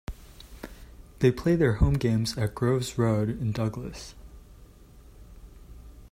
They 1.19 1.31
play 1.31 1.55
their 1.55 1.73
home 1.73 1.93
games 1.93 2.35
at 2.35 2.55
Groves 2.55 2.97
Road 2.97 3.29
in 3.29 3.51
Douglas. 3.51 4.15